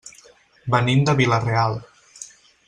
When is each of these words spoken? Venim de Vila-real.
Venim 0.75 1.03
de 1.09 1.15
Vila-real. 1.19 1.79